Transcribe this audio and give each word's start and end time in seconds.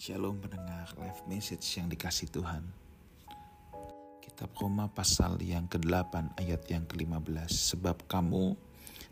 Shalom 0.00 0.40
pendengar 0.40 0.88
live 0.96 1.28
message 1.28 1.76
yang 1.76 1.92
dikasih 1.92 2.32
Tuhan. 2.32 2.64
Kitab 4.24 4.48
Roma 4.56 4.88
pasal 4.88 5.36
yang 5.44 5.68
ke-8 5.68 6.40
ayat 6.40 6.64
yang 6.72 6.88
ke-15. 6.88 7.76
Sebab 7.76 8.08
kamu 8.08 8.56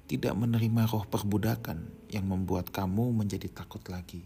tidak 0.09 0.33
menerima 0.33 0.89
roh 0.89 1.05
perbudakan 1.05 1.85
yang 2.09 2.25
membuat 2.25 2.73
kamu 2.73 3.13
menjadi 3.13 3.53
takut 3.53 3.85
lagi. 3.93 4.25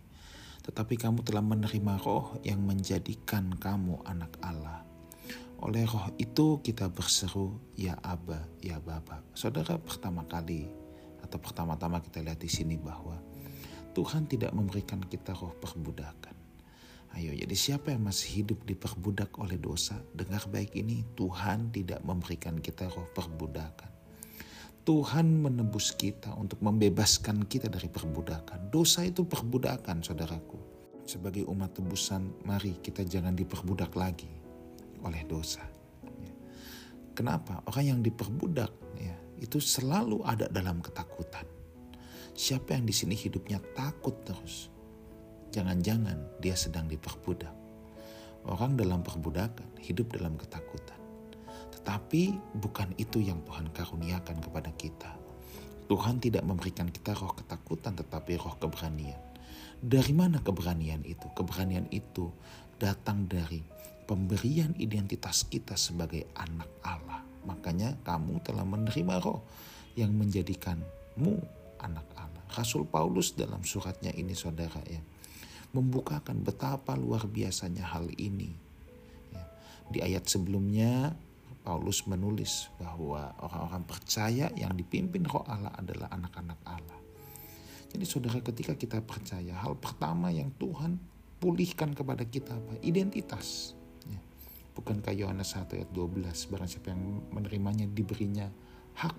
Tetapi 0.63 1.03
kamu 1.03 1.27
telah 1.27 1.43
menerima 1.43 1.99
roh 1.99 2.39
yang 2.47 2.63
menjadikan 2.63 3.59
kamu 3.59 3.99
anak 4.07 4.31
Allah. 4.39 4.87
Oleh 5.67 5.83
roh 5.83 6.15
itu 6.15 6.63
kita 6.63 6.87
berseru, 6.87 7.59
ya 7.75 7.99
Aba, 8.07 8.39
ya 8.63 8.79
Bapa. 8.79 9.19
Saudara 9.35 9.83
pertama 9.83 10.23
kali 10.31 10.71
atau 11.27 11.43
pertama-tama 11.43 11.99
kita 11.99 12.23
lihat 12.23 12.39
di 12.39 12.47
sini 12.47 12.79
bahwa 12.79 13.19
Tuhan 13.99 14.31
tidak 14.31 14.55
memberikan 14.55 15.03
kita 15.03 15.35
roh 15.35 15.59
perbudakan. 15.59 16.42
Ayo, 17.13 17.37
jadi 17.37 17.53
siapa 17.53 17.93
yang 17.93 18.09
masih 18.09 18.41
hidup 18.41 18.65
diperbudak 18.65 19.37
oleh 19.37 19.61
dosa, 19.61 20.01
dengar 20.17 20.49
baik 20.49 20.73
ini, 20.73 21.05
Tuhan 21.13 21.69
tidak 21.69 22.01
memberikan 22.09 22.57
kita 22.57 22.89
roh 22.89 23.05
perbudakan. 23.13 23.93
Tuhan 24.83 25.45
menebus 25.45 25.93
kita 25.93 26.33
untuk 26.35 26.65
membebaskan 26.65 27.45
kita 27.45 27.69
dari 27.69 27.87
perbudakan. 27.93 28.73
Dosa 28.73 29.05
itu 29.05 29.29
perbudakan, 29.29 30.01
saudaraku. 30.01 30.57
Sebagai 31.05 31.45
umat 31.53 31.77
tebusan, 31.77 32.33
mari 32.49 32.81
kita 32.81 33.05
jangan 33.05 33.37
diperbudak 33.37 33.93
lagi 33.93 34.33
oleh 35.05 35.23
dosa. 35.29 35.63
Ya. 36.03 36.35
Kenapa? 37.13 37.61
Orang 37.69 37.85
yang 37.85 38.01
diperbudak 38.01 38.73
ya, 38.97 39.15
itu 39.37 39.61
selalu 39.61 40.25
ada 40.25 40.49
dalam 40.49 40.81
ketakutan. 40.81 41.45
Siapa 42.33 42.73
yang 42.73 42.89
di 42.89 42.95
sini 42.97 43.13
hidupnya 43.13 43.61
takut 43.77 44.17
terus? 44.25 44.72
Jangan-jangan 45.53 46.41
dia 46.41 46.57
sedang 46.57 46.89
diperbudak. 46.89 47.53
Orang 48.49 48.81
dalam 48.81 49.05
perbudakan 49.05 49.85
hidup 49.85 50.17
dalam 50.17 50.41
ketakutan. 50.41 50.97
Tetapi 51.77 52.57
bukan 52.57 52.97
itu 52.97 53.21
yang 53.21 53.45
Tuhan 53.45 53.69
karuniakan 53.69 54.41
kepada 54.41 54.73
kita. 54.73 55.13
Tuhan 55.93 56.25
tidak 56.25 56.49
memberikan 56.49 56.89
kita 56.89 57.13
roh 57.13 57.37
ketakutan 57.37 57.93
tetapi 57.93 58.41
roh 58.41 58.57
keberanian. 58.57 59.21
Dari 59.77 60.17
mana 60.17 60.41
keberanian 60.41 61.05
itu? 61.05 61.29
Keberanian 61.37 61.85
itu 61.93 62.33
datang 62.81 63.29
dari 63.29 63.61
pemberian 64.09 64.73
identitas 64.81 65.45
kita 65.45 65.77
sebagai 65.77 66.33
anak 66.33 66.81
Allah. 66.81 67.21
Makanya 67.45 68.01
kamu 68.01 68.41
telah 68.41 68.65
menerima 68.65 69.21
roh 69.21 69.45
yang 70.01 70.17
menjadikanmu 70.17 71.35
anak 71.77 72.09
Allah. 72.17 72.41
Rasul 72.57 72.89
Paulus 72.89 73.37
dalam 73.37 73.61
suratnya 73.61 74.17
ini 74.17 74.33
saudara 74.33 74.81
ya 74.89 75.03
membukakan 75.73 76.45
betapa 76.45 76.97
luar 76.97 77.25
biasanya 77.29 77.89
hal 77.89 78.09
ini. 78.21 78.53
Ya. 79.33 79.45
Di 79.89 79.99
ayat 80.05 80.29
sebelumnya 80.29 81.17
Paulus 81.63 82.05
menulis 82.11 82.69
bahwa 82.77 83.33
orang-orang 83.39 83.87
percaya 83.87 84.51
yang 84.59 84.75
dipimpin 84.75 85.23
roh 85.25 85.47
Allah 85.47 85.71
adalah 85.79 86.11
anak-anak 86.11 86.61
Allah. 86.67 87.01
Jadi 87.93 88.05
saudara 88.09 88.41
ketika 88.41 88.75
kita 88.75 88.99
percaya 89.05 89.53
hal 89.63 89.77
pertama 89.79 90.33
yang 90.33 90.51
Tuhan 90.59 90.99
pulihkan 91.39 91.95
kepada 91.95 92.27
kita 92.27 92.57
apa? 92.57 92.81
Identitas. 92.83 93.79
Ya. 94.09 94.19
Bukankah 94.75 95.15
Yohanes 95.15 95.55
1 95.55 95.71
ayat 95.77 95.91
12 95.95 96.51
barang 96.51 96.69
siapa 96.69 96.89
yang 96.91 97.03
menerimanya 97.31 97.87
diberinya 97.87 98.49
hak 98.99 99.15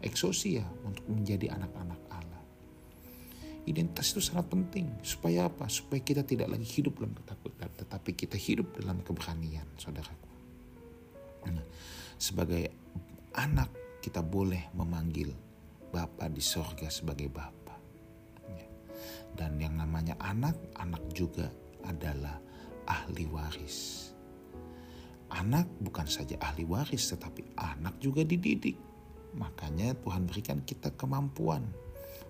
eksosia 0.00 0.64
untuk 0.86 1.04
menjadi 1.12 1.52
anak-anak 1.52 2.00
Allah. 2.08 2.39
Identitas 3.68 4.16
itu 4.16 4.22
sangat 4.24 4.48
penting. 4.48 4.88
Supaya 5.04 5.48
apa? 5.48 5.68
Supaya 5.68 6.00
kita 6.00 6.24
tidak 6.24 6.48
lagi 6.48 6.64
hidup 6.64 6.96
dalam 7.00 7.12
ketakutan. 7.12 7.68
Tetapi 7.76 8.10
kita 8.16 8.36
hidup 8.40 8.80
dalam 8.80 9.04
keberanian, 9.04 9.68
saudaraku. 9.76 10.30
Nah, 11.50 11.64
sebagai 12.16 12.68
anak 13.36 14.00
kita 14.00 14.24
boleh 14.24 14.72
memanggil 14.72 15.32
Bapa 15.90 16.30
di 16.30 16.40
sorga 16.40 16.86
sebagai 16.88 17.28
Bapa. 17.28 17.76
Ya. 18.48 18.68
Dan 19.34 19.58
yang 19.60 19.76
namanya 19.76 20.16
anak, 20.22 20.56
anak 20.78 21.02
juga 21.12 21.50
adalah 21.84 22.38
ahli 22.88 23.26
waris. 23.28 24.10
Anak 25.30 25.66
bukan 25.78 26.10
saja 26.10 26.34
ahli 26.42 26.66
waris, 26.66 27.10
tetapi 27.14 27.54
anak 27.58 27.98
juga 28.02 28.26
dididik. 28.26 28.74
Makanya 29.38 29.94
Tuhan 30.02 30.26
berikan 30.26 30.58
kita 30.66 30.90
kemampuan 30.98 31.62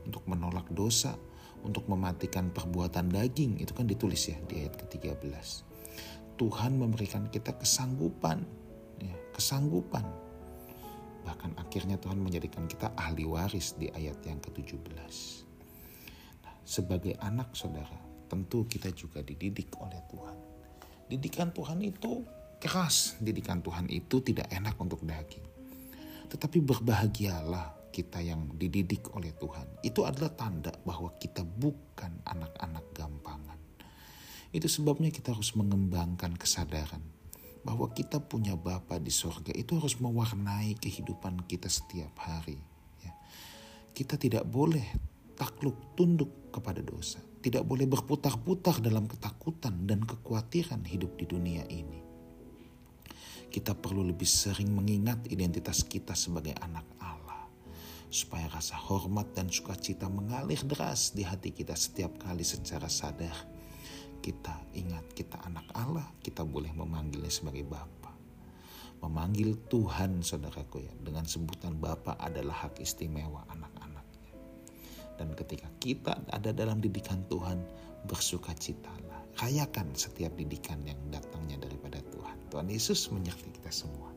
untuk 0.05 0.25
menolak 0.29 0.69
dosa, 0.73 1.17
untuk 1.65 1.87
mematikan 1.89 2.49
perbuatan 2.53 3.13
daging. 3.13 3.61
Itu 3.61 3.77
kan 3.77 3.85
ditulis 3.89 4.31
ya 4.31 4.39
di 4.49 4.65
ayat 4.65 4.77
ke-13. 4.81 5.21
Tuhan 6.41 6.73
memberikan 6.81 7.29
kita 7.29 7.53
kesanggupan, 7.61 8.41
ya, 8.97 9.15
kesanggupan. 9.37 10.05
Bahkan 11.21 11.61
akhirnya 11.61 12.01
Tuhan 12.01 12.17
menjadikan 12.17 12.65
kita 12.65 12.97
ahli 12.97 13.29
waris 13.29 13.77
di 13.77 13.93
ayat 13.93 14.17
yang 14.25 14.41
ke-17. 14.41 15.13
Nah, 16.41 16.55
sebagai 16.65 17.13
anak 17.21 17.53
saudara, 17.53 18.01
tentu 18.33 18.65
kita 18.65 18.89
juga 18.97 19.21
dididik 19.21 19.69
oleh 19.77 20.01
Tuhan. 20.09 20.37
Didikan 21.13 21.53
Tuhan 21.53 21.85
itu 21.85 22.25
keras, 22.57 23.21
didikan 23.21 23.61
Tuhan 23.61 23.93
itu 23.93 24.25
tidak 24.25 24.49
enak 24.49 24.81
untuk 24.81 25.05
daging. 25.05 25.45
Tetapi 26.31 26.63
berbahagialah 26.63 27.80
kita 28.01 28.25
yang 28.25 28.57
dididik 28.57 29.13
oleh 29.13 29.37
Tuhan, 29.37 29.85
itu 29.85 30.09
adalah 30.09 30.33
tanda 30.33 30.73
bahwa 30.89 31.13
kita 31.21 31.45
bukan 31.45 32.25
anak-anak 32.25 32.87
gampangan. 32.97 33.61
Itu 34.57 34.67
sebabnya 34.73 35.13
kita 35.13 35.37
harus 35.37 35.53
mengembangkan 35.53 36.33
kesadaran 36.41 37.05
bahwa 37.61 37.93
kita 37.93 38.17
punya 38.25 38.57
Bapa 38.57 38.97
di 38.97 39.13
sorga 39.13 39.53
itu 39.53 39.77
harus 39.77 40.01
mewarnai 40.01 40.81
kehidupan 40.81 41.45
kita 41.45 41.69
setiap 41.69 42.17
hari. 42.17 42.57
Ya. 43.05 43.13
Kita 43.93 44.17
tidak 44.17 44.49
boleh 44.49 44.85
takluk 45.37 45.77
tunduk 45.93 46.49
kepada 46.49 46.81
dosa. 46.81 47.21
Tidak 47.41 47.65
boleh 47.65 47.89
berputar-putar 47.89 48.85
dalam 48.85 49.09
ketakutan 49.09 49.89
dan 49.89 50.05
kekhawatiran 50.05 50.85
hidup 50.85 51.17
di 51.17 51.25
dunia 51.25 51.65
ini. 51.69 52.01
Kita 53.49 53.73
perlu 53.73 54.05
lebih 54.05 54.29
sering 54.29 54.71
mengingat 54.71 55.25
identitas 55.33 55.83
kita 55.83 56.13
sebagai 56.13 56.53
anak 56.61 56.85
supaya 58.11 58.51
rasa 58.51 58.75
hormat 58.75 59.31
dan 59.39 59.47
sukacita 59.47 60.11
mengalir 60.11 60.59
deras 60.67 61.15
di 61.15 61.23
hati 61.23 61.55
kita 61.55 61.79
setiap 61.79 62.19
kali 62.19 62.43
secara 62.43 62.91
sadar. 62.91 63.35
Kita 64.21 64.53
ingat 64.77 65.15
kita 65.15 65.41
anak 65.47 65.71
Allah, 65.73 66.05
kita 66.21 66.45
boleh 66.45 66.75
memanggilnya 66.75 67.31
sebagai 67.31 67.65
Bapa. 67.65 68.13
Memanggil 69.01 69.57
Tuhan 69.71 70.21
saudaraku 70.21 70.85
ya 70.85 70.93
dengan 71.01 71.25
sebutan 71.25 71.79
Bapa 71.81 72.21
adalah 72.21 72.69
hak 72.69 72.83
istimewa 72.85 73.49
anak-anaknya. 73.49 74.37
Dan 75.17 75.33
ketika 75.33 75.73
kita 75.81 76.21
ada 76.29 76.53
dalam 76.53 76.85
didikan 76.85 77.25
Tuhan, 77.33 77.65
bersukacitalah. 78.05 79.41
Rayakan 79.41 79.97
setiap 79.97 80.37
didikan 80.37 80.85
yang 80.85 81.01
datangnya 81.09 81.65
daripada 81.65 82.03
Tuhan. 82.13 82.37
Tuhan 82.53 82.69
Yesus 82.69 83.09
menyertai 83.09 83.57
kita 83.57 83.73
semua. 83.73 84.10